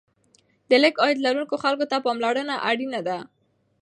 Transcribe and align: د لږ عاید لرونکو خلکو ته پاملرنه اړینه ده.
د 0.69 0.71
لږ 0.83 0.93
عاید 1.03 1.17
لرونکو 1.25 1.55
خلکو 1.63 1.85
ته 1.91 1.97
پاملرنه 2.05 2.55
اړینه 2.69 2.99
ده. 3.07 3.17